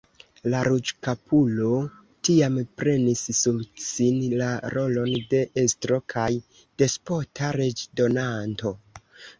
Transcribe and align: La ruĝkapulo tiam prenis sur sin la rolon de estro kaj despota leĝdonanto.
La 0.51 0.59
ruĝkapulo 0.67 1.67
tiam 2.29 2.57
prenis 2.81 3.23
sur 3.41 3.61
sin 3.89 4.19
la 4.41 4.49
rolon 4.77 5.13
de 5.35 5.43
estro 5.67 6.03
kaj 6.17 6.29
despota 6.85 7.57
leĝdonanto. 7.65 8.77